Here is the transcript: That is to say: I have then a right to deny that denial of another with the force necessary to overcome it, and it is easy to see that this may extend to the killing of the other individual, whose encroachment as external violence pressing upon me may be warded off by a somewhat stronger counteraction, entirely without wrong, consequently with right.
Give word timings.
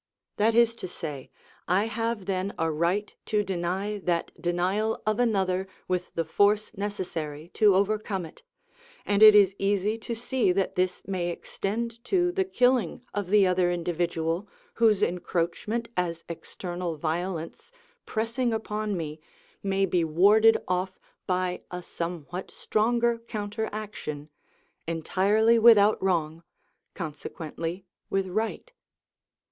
That 0.37 0.55
is 0.55 0.75
to 0.77 0.87
say: 0.87 1.29
I 1.67 1.85
have 1.85 2.25
then 2.25 2.55
a 2.57 2.71
right 2.71 3.13
to 3.27 3.43
deny 3.43 3.99
that 3.99 4.31
denial 4.41 4.99
of 5.05 5.19
another 5.19 5.67
with 5.87 6.09
the 6.15 6.25
force 6.25 6.75
necessary 6.75 7.49
to 7.49 7.75
overcome 7.75 8.25
it, 8.25 8.41
and 9.05 9.21
it 9.21 9.35
is 9.35 9.53
easy 9.59 9.99
to 9.99 10.15
see 10.15 10.51
that 10.53 10.73
this 10.73 11.03
may 11.07 11.29
extend 11.29 12.03
to 12.05 12.31
the 12.31 12.43
killing 12.45 13.03
of 13.13 13.27
the 13.29 13.45
other 13.45 13.71
individual, 13.71 14.49
whose 14.73 15.03
encroachment 15.03 15.87
as 15.95 16.23
external 16.27 16.95
violence 16.97 17.71
pressing 18.07 18.51
upon 18.53 18.97
me 18.97 19.21
may 19.61 19.85
be 19.85 20.03
warded 20.03 20.57
off 20.67 20.97
by 21.27 21.61
a 21.69 21.83
somewhat 21.83 22.49
stronger 22.49 23.19
counteraction, 23.27 24.29
entirely 24.87 25.59
without 25.59 26.01
wrong, 26.01 26.41
consequently 26.95 27.85
with 28.09 28.25
right. 28.25 28.71